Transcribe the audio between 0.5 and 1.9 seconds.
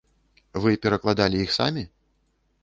Вы перакладалі іх самі?